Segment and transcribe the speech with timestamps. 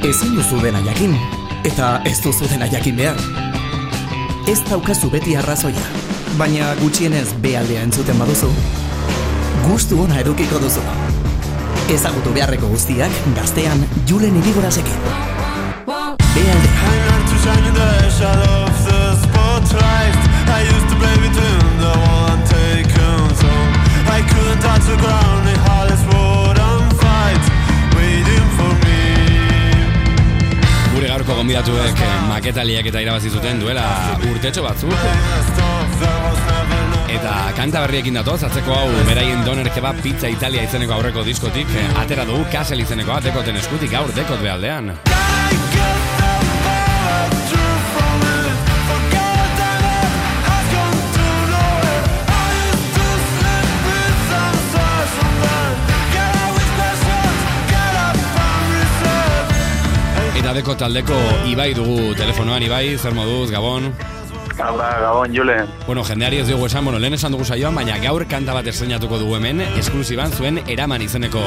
[0.00, 1.12] Ezin duzu dena jakin,
[1.68, 3.18] eta ez duzu dena jakin behar.
[4.48, 5.82] Ez daukazu beti arrazoia,
[6.38, 8.48] baina gutxienez bealdea entzuten baduzu,
[9.66, 10.80] gustu ona edukiko duzu.
[11.92, 15.04] Ezagutu beharreko guztiak gaztean Julen Irigorasekin.
[15.84, 17.10] Bealdea.
[17.30, 20.16] to shine in the shadow of the spotlight.
[20.48, 23.72] I used to play between the wall and taken zone.
[24.16, 25.29] I couldn't touch the ground
[31.30, 33.84] gaurko gonbidatuek eh, maketaliak eta irabazi zuten duela
[34.30, 34.94] urtetxo batzuk.
[37.10, 41.86] Eta kanta berriekin datoz, atzeko hau beraien doner kebab pizza Italia izeneko aurreko diskotik, eh,
[42.02, 44.94] atera dugu kasel izenekoa dekoten eskutik gaur dekot behaldean.
[60.50, 63.84] Eta deko taldeko Ibai dugu telefonoan, Ibai, zer moduz, Gabon?
[64.58, 65.68] Hala, gabon, Julen.
[65.86, 69.20] Bueno, jendeari ez dugu esan, bueno, lehen esan dugu saioan, baina gaur kanta bat estrenatuko
[69.22, 71.44] dugu hemen, esklusiban zuen eraman izeneko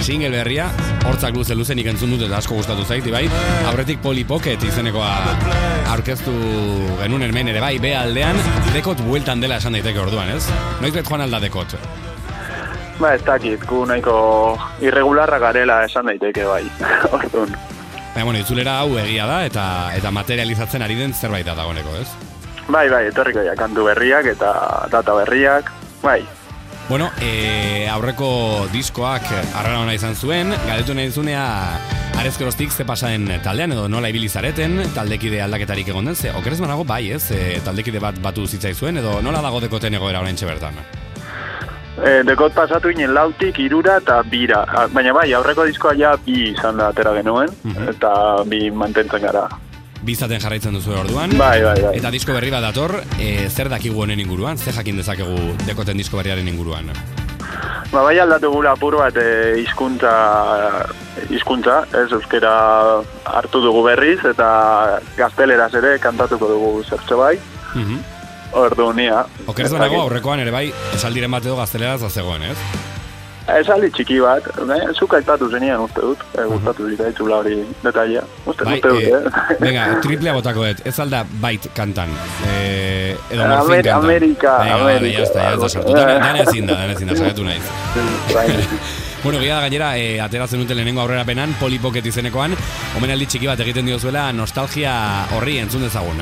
[0.00, 0.70] single berria,
[1.04, 3.26] hortzak luze luzenik entzun dut eta asko gustatu zait, bai,
[3.68, 5.12] aurretik Polly Pocket izenekoa
[5.92, 6.32] aurkeztu
[7.04, 8.40] genuen hemen ere bai, be aldean,
[8.72, 10.46] dekot bueltan dela esan daiteke orduan, ez?
[10.80, 11.76] Noiz bet joan alda dekot?
[12.96, 14.18] Ba, ez dakit, gu nahiko
[14.80, 16.62] irregularra garela esan daiteke bai.
[17.12, 17.67] Orduan.
[18.18, 22.08] Baina, bueno, itzulera hau egia da eta eta materializatzen ari den zerbait da dagoeneko, ez?
[22.66, 24.50] Bai, bai, etorriko ja, kantu berriak eta
[24.90, 25.70] data berriak.
[26.02, 26.24] Bai,
[26.88, 31.46] Bueno, e, aurreko diskoak arrara ona izan zuen, galdetu nahi zunea
[32.18, 36.88] arezkerostik ze pasaen taldean edo nola ibili zareten, taldekide aldaketarik egon den, ze okerez manago
[36.88, 40.80] bai ez, e, taldekide bat batu zitzai zuen, edo nola dago dekoten egoera orain bertan?
[42.04, 44.64] E, dekot pasatu ginen lautik, irura eta bira.
[44.68, 47.88] A, Baina bai, aurreko diskoa ja bi izan da atera genuen, Mhm.
[47.88, 49.48] eta bi mantentzen gara.
[50.02, 51.36] Bizaten jarraitzen duzu orduan.
[51.36, 51.96] Bai, bai, bai.
[51.98, 56.16] Eta disko berri bat dator, e, zer dakigu honen inguruan, ze jakin dezakegu dekoten disko
[56.16, 56.92] berriaren inguruan.
[57.90, 60.12] Ba, bai aldatu gula apur bat e, hizkuntza
[61.30, 67.38] hizkuntza, ez euskera hartu dugu berriz, eta gazteleraz ere kantatuko dugu zertxo bai.
[67.74, 67.98] Mhm.
[67.98, 68.17] Ordu
[68.94, 69.24] nia.
[69.46, 72.56] Okerez banago aurrekoan ere bai, esaldiren bat edo gazteleraz zegoen, ez?
[73.48, 78.20] Esaldi txiki bat, eh, zuk aipatu zenian uste dut, e, gustatu zitaitzula hori detaila.
[78.44, 79.56] Uste, Bai, uste dut, eh, eh?
[79.64, 82.12] venga, triplea botakoet, ez alda bait kantan.
[82.50, 84.04] Eh, edo Amer- morfin kantan.
[84.04, 85.68] Amerika, venga, Amerika, ya está, ya está algo.
[85.68, 85.94] sartu.
[85.94, 87.62] Dana, dana ezin da, dana ezin da, saiatu naiz.
[88.34, 88.48] bai.
[89.24, 92.52] Bueno, gira da gainera, e, ateratzen duten lehenengo aurrera penan, polipoket izenekoan,
[93.00, 94.92] omenaldi txiki bat egiten diozuela nostalgia
[95.34, 96.20] horri entzun dezagun.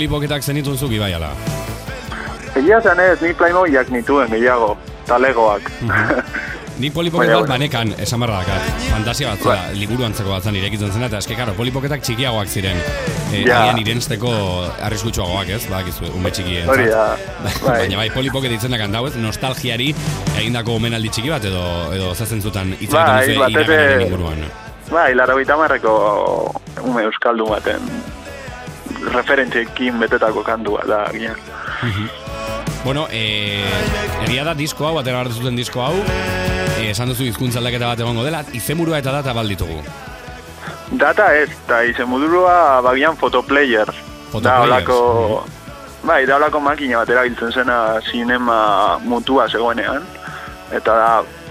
[0.00, 1.28] Polipoketak zenitun zuki bai ala.
[2.56, 4.70] Egia zen ez, ni Playmobilak nituen gehiago,
[5.04, 5.66] talegoak.
[6.80, 8.70] Ni polipoket bat banekan, esan barra dakat.
[8.86, 12.80] Fantasia bat zela, liburu antzeko bat zan irekitzen zena, eta eske, karo, polipoketak txikiagoak ziren.
[12.80, 13.58] E, Ja.
[13.58, 14.30] Agian irensteko
[14.88, 17.02] arriskutsuagoak ez, badakizu, ume txiki Hori da,
[17.66, 17.74] bai.
[17.82, 19.90] Baina bai, polipoket izenak handau ez, nostalgiari
[20.38, 24.48] egindako omenaldi txiki bat, edo, edo zazen zutan hitz Bai, iraganaren inguruan.
[24.88, 25.92] Bai, laro marreko
[26.88, 27.84] ume euskaldu baten
[29.12, 31.36] referentziekin betetako kantua da, gian.
[32.84, 33.64] Bueno, eh,
[34.24, 35.94] egia da disko hau, atera behar zuten disko hau,
[36.78, 39.82] eh, esan duzu hizkuntza aldaketa bat egongo dela, izenburua eta data balditugu.
[40.90, 43.86] Data ez, eta izen modulua bagian fotoplayer.
[43.86, 45.44] Da, Photoplayers, olako...
[46.00, 50.06] Bai, da olako makina bat erabiltzen zena sinema mutua zegoenean.
[50.70, 51.08] Eta da,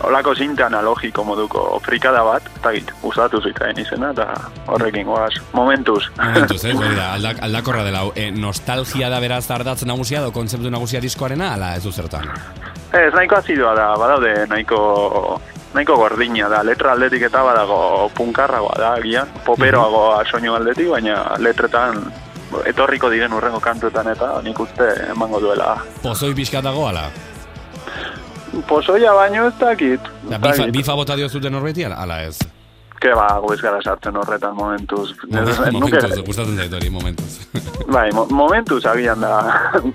[0.08, 4.28] olako zinta analogiko moduko frikada bat, eta git, gustatu zitain izena, eta
[4.72, 6.06] horrekin goaz, momentuz.
[6.18, 8.06] Momentuz, ez, hori da, aldak, aldakorra dela.
[8.16, 12.28] E, nostalgia da beraz ardatz nagusia, edo kontzeptu nagusia diskoarena, ala ez du zertan.
[12.94, 14.80] Ez, nahiko azidoa da, badaude nahiko
[15.74, 22.02] nahiko gordina da, letra aldetik eta badago punkarragoa da, gian, poperoagoa soinu aldetik, baina letretan
[22.66, 25.76] etorriko diren urrengo kantuetan eta nik uste emango duela.
[26.02, 27.10] Pozoi pixka dago, ala?
[28.68, 30.00] Pozoia baino ez dakit.
[30.30, 32.40] Da, bifa, bifa bota dio zuten norbeti, ala- ez?
[33.00, 35.14] Ke ba, gu ez gara sartzen horretan momentuz.
[35.72, 37.38] Momentuz, gustatzen zait hori, momentuz.
[37.88, 39.38] Bai, mo momentuz agian da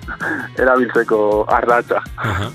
[0.61, 2.01] erabiltzeko ardatza.
[2.17, 2.49] Aha.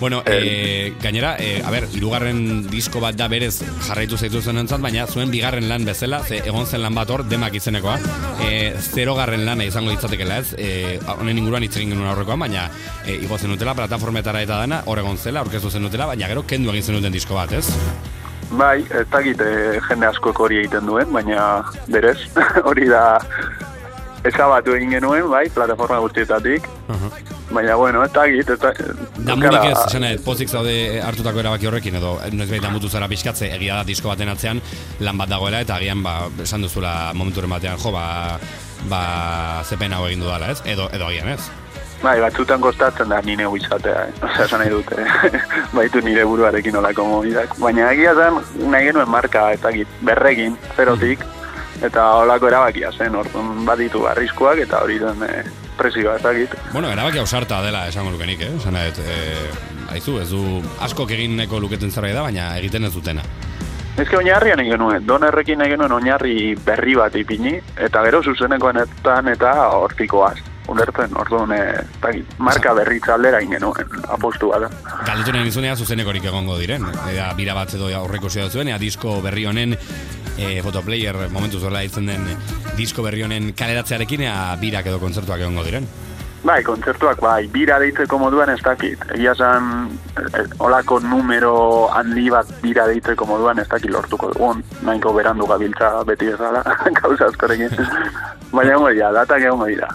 [0.00, 4.80] Bueno, e, gainera, e, a ber, irugarren disko bat da berez jarraitu zaitu zen entzat,
[4.80, 7.96] baina zuen bigarren lan bezala, ze egon zen lan bat hor, demak izenekoa,
[8.46, 12.68] e, zerogarren lana izango litzatekela ez, e, honen inguruan hitz egin genuen aurrekoan, baina
[13.04, 16.92] e, igo zenutela, plataformetara eta dana, hor egon zela, aurkeztu zenutela, baina gero kendu egin
[16.92, 17.66] zenuten disko bat, ez?
[18.48, 22.16] Bai, ez dakit eh, jende askok hori egiten duen, baina berez,
[22.68, 23.18] hori da
[24.26, 26.66] ezabatu egin genuen, bai, plataforma guztietatik.
[27.50, 29.04] Baina, bueno, ez dakit, ez dakit.
[29.24, 33.48] Damurik ez, esan nahi, pozik zaude hartutako erabaki horrekin, edo noiz behit damutu zara pixkatze,
[33.56, 34.60] egia da disko baten atzean
[35.00, 38.36] lan bat dagoela, eta agian, ba, esan duzula momenturen batean, jo, ba,
[38.90, 39.00] ba,
[39.64, 40.60] zepen hau egin dudala, ez?
[40.66, 41.40] Edo, edo agian, ez?
[42.02, 44.12] Bai, batzutan kostatzen da nire izatea, eh?
[44.28, 45.08] Osea, esan nahi dute,
[45.78, 47.56] baitu nire buruarekin olako mobidak.
[47.58, 48.38] Baina egia zen,
[48.68, 51.24] nahi genuen marka, ez dakit, berregin, zerotik,
[51.84, 55.42] eta olako erabakia zen, orduan baditu arriskuak, eta hori den eh,
[55.78, 56.54] presioa, ez dakit.
[56.72, 58.54] Bueno, erabaki ausarta dela esango lukenik, eh?
[58.58, 60.42] Esan nahi, eh, aizu, ez du
[60.84, 63.24] askok egineko luketen zerbait da, baina egiten ez dutena.
[63.98, 69.34] Ez que oinarrian egin genuen, donerrekin egin genuen oinarri berri bat ipini, eta gero zuzenekoenetan
[69.34, 70.36] eta hortikoaz.
[70.68, 71.54] Ulertzen, orduan,
[72.02, 74.68] dakit, marka berritza aldera egin genuen, apostu da.
[75.06, 76.84] Galdetu nahi nizunea zuzenekorik egongo diren.
[77.08, 79.74] Eda, bira bat edo aurreko zuen, ea disko berri honen
[80.38, 82.26] e, fotoplayer momentu zola ditzen den
[82.78, 85.88] disko berri honen kaleratzearekin ea birak edo kontzertuak egongo diren.
[86.46, 89.00] Bai, kontzertuak bai, bira deitzeko moduan ez dakit.
[89.16, 89.88] Egia esan,
[90.22, 94.62] eh, olako numero handi bat bira deitzeko moduan ez dakit lortuko dugun.
[94.86, 96.62] Nahiko berandu gabiltza beti ezala,
[97.02, 97.74] gauza askorekin.
[98.54, 99.90] Baina dira, datak egongo dira.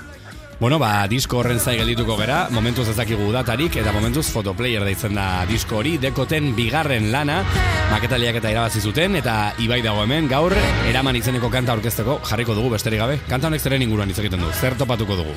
[0.60, 5.18] Bueno, ba, disko horren zai geldituko gera, momentuz ez dakigu datarik, eta momentuz fotoplayer deitzen
[5.18, 7.42] da disko hori, dekoten bigarren lana,
[7.92, 10.56] maketaliak eta irabazi zuten, eta ibai dago hemen, gaur,
[10.90, 13.20] eraman izeneko kanta orkesteko, jarriko dugu besterik gabe.
[13.28, 15.36] Kanta honek zeren inguruan hitz egiten du, zer topatuko dugu?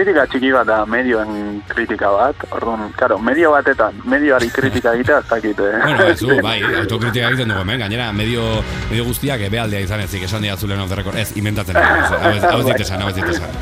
[0.00, 2.44] Kritika txiki bat da, medioen kritika bat.
[2.56, 5.58] Orduan, karo, medio batetan, medioari kritika egitea ez dakit.
[5.60, 5.74] eh.
[5.82, 8.46] Bueno, ez du, bai, autokritika egiten dugu hemen, gainera, medio,
[8.88, 12.40] medio guztiak bealdea izan ezik, esan dira zulen off the record, ez, inventatzen, hau ez,
[12.48, 13.52] hau ez dit esan, hau ez dit esan.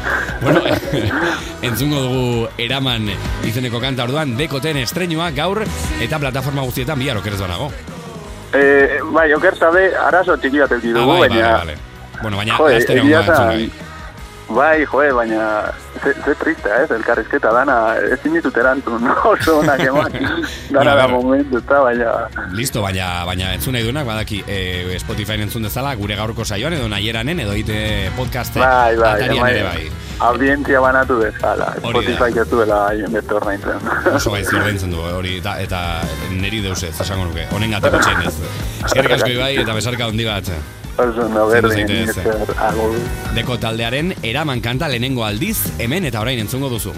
[0.44, 0.62] Bueno,
[1.72, 3.10] entzungo dugu eraman
[3.50, 5.64] izeneko kanta orduan, dekoten estrenua gaur,
[5.98, 7.72] eta plataforma guztietan bihar okerez banago.
[8.54, 11.52] Eh, bai, oker zabe, arazo txiki bat Ah, dugu, bai, baina...
[11.58, 11.78] bai, bai,
[12.22, 13.02] Bueno, baina, Joe, laster
[14.48, 15.72] Bai, joe, baina
[16.02, 17.74] ze, ze triste, ez, elkarrizketa dana,
[18.14, 20.14] ezin ditut erantzun, oso onak eman,
[20.76, 22.14] dana da momentu, eta baina...
[22.56, 26.88] Listo, baina, baina entzun nahi duenak, badaki e, Spotify entzun dezala, gure gaurko saioan, edo
[26.88, 27.78] nahieranen, edo ite
[28.16, 29.84] podcast Bai, bai, atarian bai, ere bai.
[30.30, 31.68] audientzia banatu dezala.
[31.82, 33.92] Spotify ez duela haien betor nahintzen.
[34.16, 35.84] Oso gaizki ordaintzen du, hori, eta, eta
[36.40, 38.36] neri deusez, esango nuke, honen gateko txain ez.
[38.88, 40.54] Eskerrik asko ibai, eta besarka handi bat.
[40.98, 42.16] Oso, no, Zendu berdin, zaitez.
[42.16, 42.96] esker, agur.
[43.36, 46.94] Deko taldearen eraman kanta lehenengo aldiz, hemen eta orain entzungo duzu.